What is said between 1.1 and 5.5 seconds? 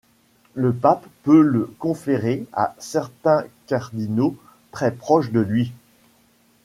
peut le conférer à certains cardinaux très proches de